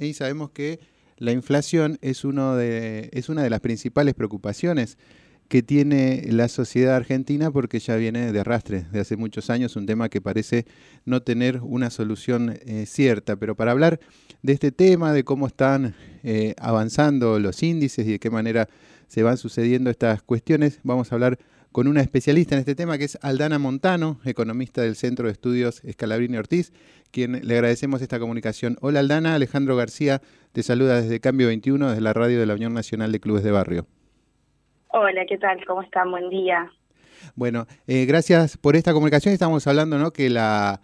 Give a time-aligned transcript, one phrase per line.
[0.00, 0.80] y sabemos que
[1.18, 4.98] la inflación es, uno de, es una de las principales preocupaciones
[5.46, 9.86] que tiene la sociedad argentina porque ya viene de arrastre de hace muchos años, un
[9.86, 10.66] tema que parece
[11.04, 13.36] no tener una solución eh, cierta.
[13.36, 14.00] Pero para hablar
[14.42, 15.94] de este tema, de cómo están
[16.24, 18.68] eh, avanzando los índices y de qué manera
[19.06, 21.38] se van sucediendo estas cuestiones, vamos a hablar
[21.72, 25.82] con una especialista en este tema que es Aldana Montano, economista del Centro de Estudios
[25.84, 26.72] Escalabrini Ortiz,
[27.10, 28.76] quien le agradecemos esta comunicación.
[28.82, 30.20] Hola Aldana, Alejandro García
[30.52, 33.50] te saluda desde Cambio 21, desde la radio de la Unión Nacional de Clubes de
[33.50, 33.86] Barrio.
[34.88, 35.64] Hola, ¿qué tal?
[35.66, 36.10] ¿Cómo están?
[36.10, 36.70] Buen día.
[37.34, 39.32] Bueno, eh, gracias por esta comunicación.
[39.32, 40.12] Estamos hablando ¿no?
[40.12, 40.82] que la,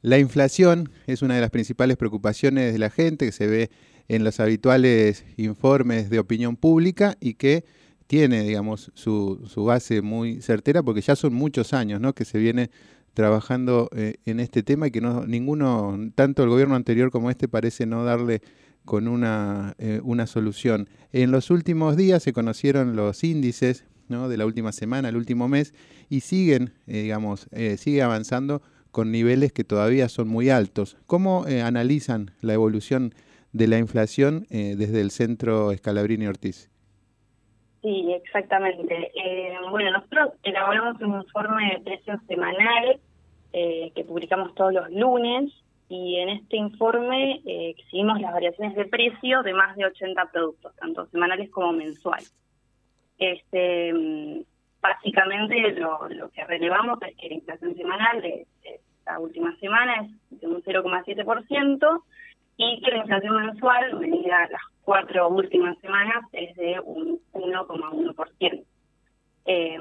[0.00, 3.70] la inflación es una de las principales preocupaciones de la gente que se ve
[4.08, 7.64] en los habituales informes de opinión pública y que
[8.10, 12.12] tiene, digamos, su, su base muy certera porque ya son muchos años ¿no?
[12.12, 12.72] que se viene
[13.14, 17.46] trabajando eh, en este tema y que no ninguno, tanto el gobierno anterior como este,
[17.46, 18.42] parece no darle
[18.84, 20.88] con una, eh, una solución.
[21.12, 25.72] En los últimos días se conocieron los índices de la última semana, el último mes,
[26.08, 30.96] y siguen, eh, digamos, eh, sigue avanzando con niveles que todavía son muy altos.
[31.06, 33.14] ¿Cómo analizan la evolución
[33.52, 36.70] de la inflación desde el centro Scalabrini Ortiz?
[37.82, 39.10] Sí, exactamente.
[39.70, 43.00] bueno, nosotros elaboramos un informe de precios semanal
[43.52, 45.52] que publicamos todos los lunes
[45.90, 50.74] y en este informe eh, exhibimos las variaciones de precio de más de 80 productos,
[50.76, 52.32] tanto semanales como mensuales.
[53.18, 53.92] Este,
[54.80, 55.98] básicamente lo,
[56.32, 62.02] que relevamos es que la inflación semanal de, esta última semana es de un 0,7%
[62.56, 68.64] y que la inflación mensual, medida las cuatro últimas semanas, es de un 1,1%.
[69.46, 69.78] Eh,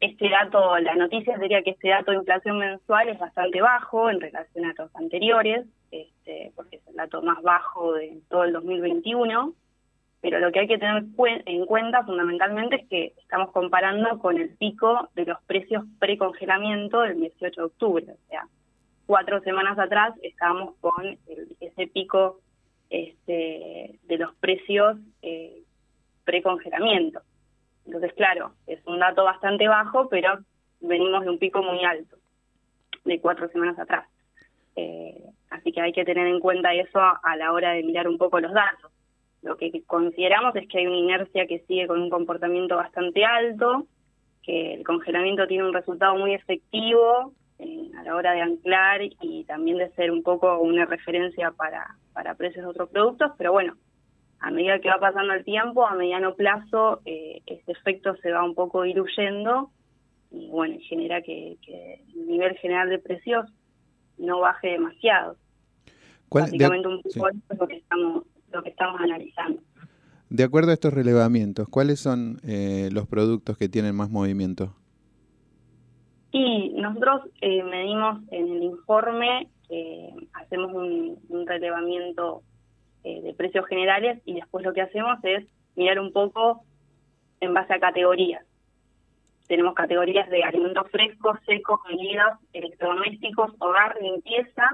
[0.00, 4.20] este dato, la noticia sería que este dato de inflación mensual es bastante bajo en
[4.20, 9.54] relación a los anteriores, este, porque es el dato más bajo de todo el 2021,
[10.20, 11.04] pero lo que hay que tener
[11.46, 17.20] en cuenta fundamentalmente es que estamos comparando con el pico de los precios pre-congelamiento del
[17.20, 18.48] 18 de octubre, o sea,
[19.06, 21.16] cuatro semanas atrás estábamos con
[21.60, 22.40] ese pico
[22.92, 23.91] este,
[24.52, 25.62] precios eh,
[26.24, 27.20] pre-congelamiento.
[27.86, 30.38] Entonces, claro, es un dato bastante bajo, pero
[30.80, 32.16] venimos de un pico muy alto,
[33.04, 34.06] de cuatro semanas atrás.
[34.76, 38.18] Eh, así que hay que tener en cuenta eso a la hora de mirar un
[38.18, 38.90] poco los datos.
[39.42, 43.86] Lo que consideramos es que hay una inercia que sigue con un comportamiento bastante alto,
[44.42, 49.44] que el congelamiento tiene un resultado muy efectivo eh, a la hora de anclar y
[49.44, 53.76] también de ser un poco una referencia para, para precios de otros productos, pero bueno,
[54.42, 58.44] a medida que va pasando el tiempo, a mediano plazo, eh, este efecto se va
[58.44, 59.70] un poco diluyendo
[60.32, 61.58] y bueno, genera que,
[62.14, 63.46] el nivel general de precios
[64.18, 65.36] no baje demasiado.
[66.28, 69.62] Básicamente un poco es lo que estamos, lo que estamos analizando.
[70.28, 74.74] De acuerdo a estos relevamientos, ¿cuáles son eh, los productos que tienen más movimiento?
[76.32, 79.48] Y nosotros eh, medimos en el informe,
[80.34, 82.42] hacemos un, un relevamiento
[83.04, 85.44] eh, de precios generales y después lo que hacemos es
[85.76, 86.64] mirar un poco
[87.40, 88.44] en base a categorías.
[89.48, 94.70] Tenemos categorías de alimentos frescos, secos, bebidas, electrodomésticos, hogar, limpieza,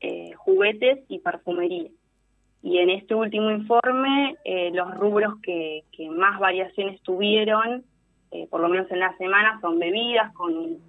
[0.00, 1.88] eh, juguetes y perfumería.
[2.62, 7.84] Y en este último informe, eh, los rubros que, que, más variaciones tuvieron,
[8.48, 10.80] por lo menos en la semana, son bebidas con un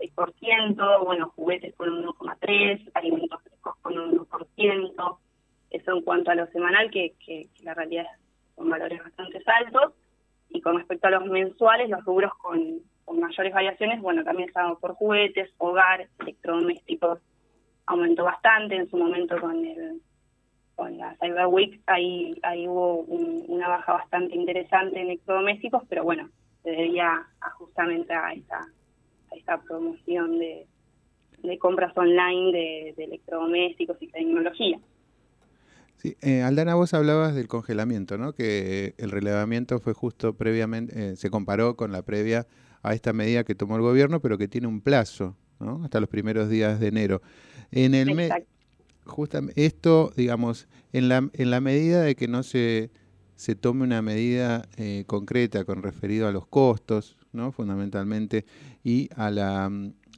[0.00, 5.18] 6%, bueno, juguetes con un 1,3%, alimentos frescos con un 1%,
[5.70, 8.06] eso en cuanto a lo semanal, que, que, la realidad
[8.56, 9.94] son valores bastante altos.
[10.48, 12.80] Y con respecto a los mensuales, los rubros con,
[13.18, 17.18] mayores variaciones, bueno, también estamos por juguetes, hogar, electrodomésticos,
[17.86, 20.00] aumentó bastante en su momento con el
[20.76, 26.30] con la Cyber Week, ahí, ahí hubo una baja bastante interesante en electrodomésticos, pero bueno,
[26.62, 27.26] se debía
[27.58, 28.60] justamente a esta,
[29.30, 30.66] a esta promoción de,
[31.42, 34.78] de compras online de, de electrodomésticos y tecnología.
[36.00, 38.32] Sí, eh, Aldana, vos hablabas del congelamiento, ¿no?
[38.32, 42.46] Que el relevamiento fue justo previamente, eh, se comparó con la previa
[42.82, 45.84] a esta medida que tomó el gobierno, pero que tiene un plazo, ¿no?
[45.84, 47.20] Hasta los primeros días de enero.
[47.70, 48.32] En el mes,
[49.04, 52.90] justamente esto, digamos, en la, en la medida de que no se,
[53.36, 57.52] se tome una medida eh, concreta con referido a los costos, ¿no?
[57.52, 58.46] Fundamentalmente,
[58.82, 59.70] y a la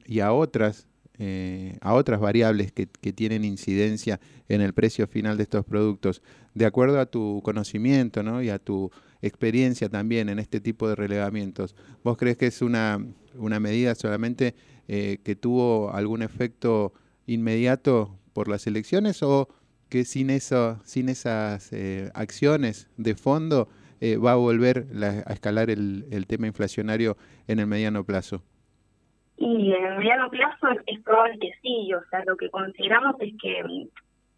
[0.05, 0.87] y a otras
[1.19, 4.19] eh, a otras variables que, tienen incidencia
[4.49, 6.21] en el precio final de estos productos,
[6.53, 8.41] de acuerdo a tu conocimiento ¿no?
[8.41, 12.99] y a tu experiencia también en este tipo de relevamientos, ¿vos crees que es una,
[13.35, 14.55] una medida solamente
[14.87, 16.93] eh, que tuvo algún efecto
[17.25, 19.47] inmediato por las elecciones o
[19.87, 23.69] que sin eso, sin esas eh, acciones de fondo,
[24.01, 24.87] eh, va a volver
[25.25, 27.15] a escalar el, tema inflacionario
[27.47, 28.43] en el mediano plazo?
[29.45, 33.61] Y en mediano plazo es, probable que sí, o sea, lo que consideramos es que
[33.61, 33.87] mm,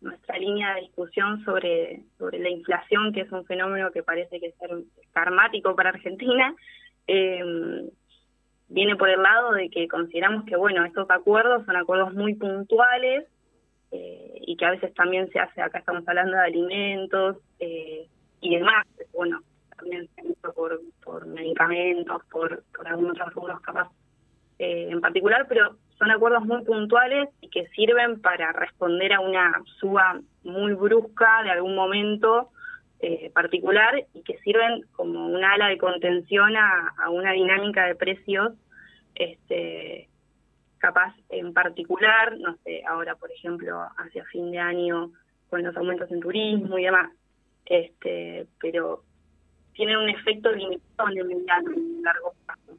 [0.02, 4.48] nuestra línea de discusión sobre, sobre la inflación, que es un fenómeno que parece que
[4.48, 4.56] es
[5.14, 6.56] karmático para Argentina,
[7.06, 7.88] eh,
[8.68, 13.28] viene por el lado de que consideramos que, bueno, estos acuerdos son acuerdos muy puntuales
[13.92, 18.08] eh, y que a veces también se hace, acá estamos hablando de alimentos eh,
[18.42, 19.40] y demás, bueno,
[19.78, 20.10] también
[20.56, 23.92] por, por medicamentos, por, por algunos rubros capaz
[24.60, 29.62] eh, en particular, pero son acuerdos muy puntuales y que sirven para responder a una
[29.80, 32.50] suba muy brusca de algún momento
[33.00, 37.96] eh, particular y que sirven como una ala de contención a, a una dinámica de
[37.96, 38.54] precios
[39.16, 40.10] este
[40.78, 45.12] capaz en particular, no sé, ahora por ejemplo hacia fin de año
[45.50, 47.12] con los aumentos en turismo y demás,
[47.66, 49.04] este, pero
[49.74, 52.78] tienen un efecto limitado en el mediano y largo plazo.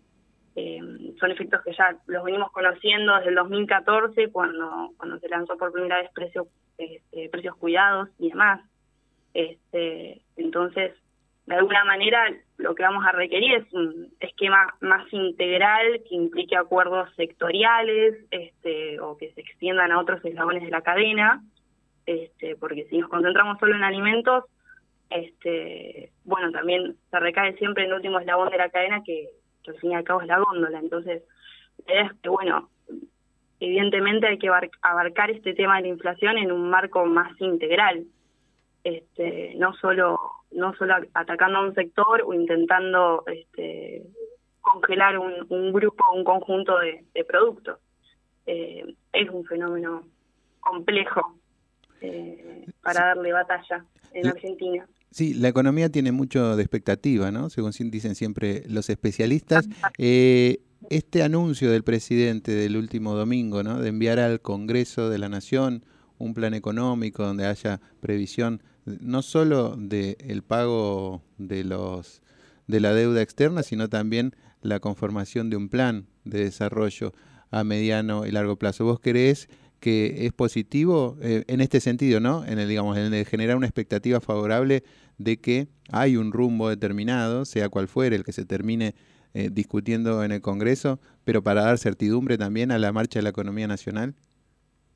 [0.59, 0.81] Eh,
[1.21, 5.71] son efectos que ya los venimos conociendo desde el 2014 cuando cuando se lanzó por
[5.71, 6.47] primera vez precios
[6.79, 8.63] este, precios cuidados y demás.
[9.35, 10.95] Este, entonces
[11.45, 16.57] de alguna manera lo que vamos a requerir es un esquema más integral que implique
[16.57, 21.45] acuerdos sectoriales este, o que se extiendan a otros eslabones de la cadena,
[22.07, 24.45] este, porque si nos concentramos solo en alimentos,
[25.11, 29.29] este, bueno, también se recae siempre en el último eslabón de la cadena que,
[29.69, 30.79] al fin y al cabo es la góndola.
[30.79, 31.23] Entonces,
[31.87, 32.69] es que, bueno,
[33.61, 34.51] evidentemente hay que
[34.83, 38.05] abarcar este tema de la inflación en un marco más integral,
[38.85, 40.19] este, no solo
[40.53, 44.03] no solo atacando a un sector o intentando este,
[44.61, 47.79] congelar un, un grupo, un conjunto de, productos.
[48.47, 50.05] Eh, es un fenómeno
[50.61, 51.37] complejo
[52.01, 54.87] eh, para darle batalla en Argentina.
[55.17, 57.49] Sí, la economía tiene mucho de expectativa, ¿no?
[57.49, 59.67] Según dicen siempre los especialistas.
[59.97, 60.61] Eh,
[60.91, 63.81] este anuncio del presidente del último domingo, ¿no?
[63.81, 65.87] De enviar al Congreso de la Nación
[66.19, 72.21] un plan económico donde haya previsión no solo del el pago de los
[72.67, 77.15] de la deuda externa, sino también la conformación de un plan de desarrollo
[77.51, 78.85] a mediano y largo plazo.
[78.85, 79.49] ¿Vos creés
[79.87, 82.45] que es positivo eh, en este sentido, ¿no?
[82.45, 84.83] En el digamos en el generar una expectativa favorable
[85.17, 88.97] de que hay un rumbo determinado, sea cual fuere el que se termine
[89.33, 93.29] eh, discutiendo en el Congreso, pero para dar certidumbre también a la marcha de la
[93.29, 94.17] economía nacional.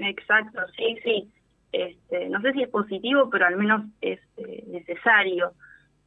[0.00, 1.31] Exacto, sí, sí.
[1.70, 5.52] Este, no sé si es positivo, pero al menos es eh, necesario.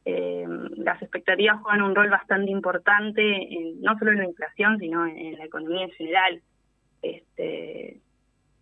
[0.04, 5.38] Las expectativas juegan un rol bastante importante, en, no solo en la inflación, sino en,
[5.38, 6.42] la economía en general.
[7.00, 8.02] Este,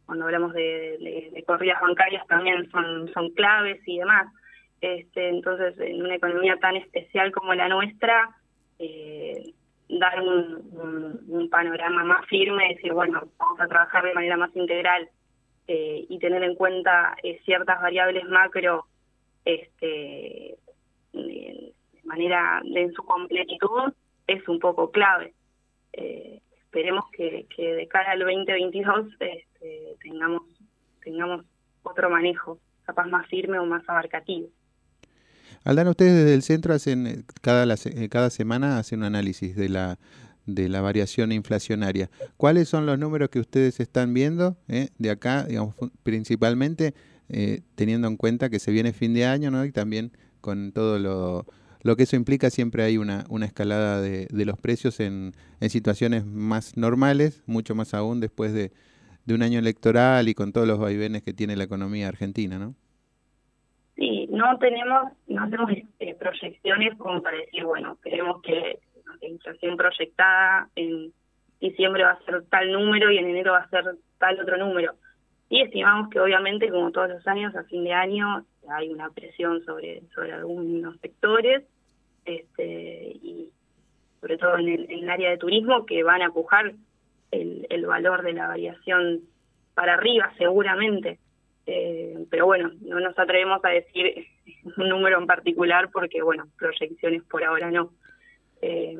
[0.06, 4.32] cuando hablamos de, de, corridas bancarias también son, son claves y demás.
[4.80, 8.30] Este, entonces, en una economía tan especial como la nuestra,
[8.78, 9.52] eh,
[9.88, 15.08] dar un, un, panorama más firme, decir, bueno, vamos a trabajar de manera más integral
[15.68, 18.86] eh, y tener en cuenta eh, ciertas variables macro
[19.44, 20.56] este,
[21.12, 21.72] de
[22.04, 23.92] manera en su completitud
[24.26, 25.34] es un poco clave.
[25.92, 29.51] Esperemos que, que, de cara al 2022 este,
[30.12, 30.42] tengamos
[31.02, 31.44] tengamos
[31.82, 34.48] otro manejo, capaz más firme o más abarcativo.
[35.64, 37.66] Aldana, ustedes desde el centro hacen cada,
[38.08, 39.98] cada semana hacen un análisis de la
[40.44, 42.10] de la variación inflacionaria.
[42.36, 46.94] ¿Cuáles son los números que ustedes están viendo eh, de acá, digamos, principalmente
[47.28, 49.64] eh, teniendo en cuenta que se viene fin de año ¿no?
[49.64, 51.46] y también con todo lo,
[51.82, 55.70] lo que eso implica, siempre hay una, una escalada de, de los precios en, en,
[55.70, 58.72] situaciones más normales, mucho más aún después de,
[59.24, 62.74] de, un año electoral y con todos los vaivenes que tiene la economía argentina, ¿no?
[63.96, 68.78] Sí, no tenemos, no tenemos eh, proyecciones como para decir, bueno, queremos que
[69.26, 71.12] inflación proyectada en
[71.60, 73.84] diciembre va a ser tal número y en enero va a ser
[74.18, 74.94] tal otro número.
[75.48, 79.62] Y estimamos que obviamente, como todos los años, a fin de año hay una presión
[79.64, 81.62] sobre, sobre algunos sectores,
[82.24, 83.50] este, y
[84.20, 86.72] sobre todo en el, área de turismo, que van a pujar
[87.32, 89.22] el, valor de la variación
[89.74, 91.18] para arriba, seguramente.
[91.66, 94.26] Eh, pero bueno, no nos atrevemos a decir
[94.76, 97.92] un número en particular porque, bueno, proyecciones por ahora no.
[98.60, 98.98] Eh,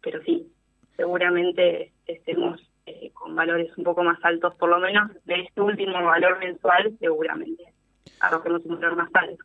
[0.00, 0.52] pero sí,
[0.96, 6.04] seguramente estemos eh, con valores un poco más altos, por lo menos de este último
[6.04, 7.64] valor mensual, seguramente
[8.20, 9.44] arrojemos un valor más alto.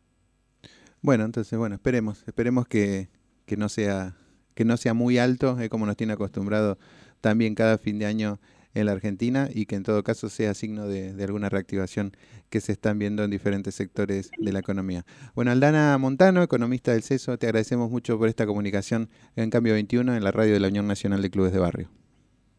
[1.02, 3.08] Bueno, entonces, bueno, esperemos, esperemos que,
[3.46, 4.14] que no sea
[4.56, 6.78] que no sea muy alto, como nos tiene acostumbrado
[7.26, 8.38] también cada fin de año
[8.72, 12.12] en la Argentina y que en todo caso sea signo de, alguna reactivación
[12.50, 15.04] que se están viendo en diferentes sectores de la economía.
[15.34, 20.14] Bueno, Aldana Montano, economista del CESO, te agradecemos mucho por esta comunicación en Cambio 21
[20.14, 21.88] en la radio de la Unión Nacional de Clubes de Barrio.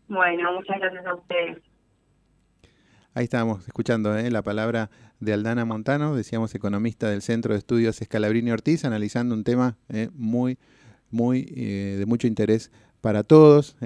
[0.09, 1.59] Bueno, muchas gracias a ustedes.
[3.13, 4.29] Ahí estábamos escuchando ¿eh?
[4.29, 4.89] la palabra
[5.21, 10.09] de Aldana Montano, decíamos economista del Centro de Estudios Escalabrini Ortiz, analizando un tema ¿eh?
[10.13, 10.57] muy,
[11.09, 12.69] muy eh, de mucho interés
[13.01, 13.77] para todos.